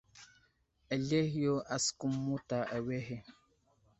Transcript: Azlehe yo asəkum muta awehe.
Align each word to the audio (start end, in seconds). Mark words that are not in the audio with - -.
Azlehe 0.93 1.37
yo 1.45 1.55
asəkum 1.75 2.13
muta 2.25 2.57
awehe. 2.75 3.17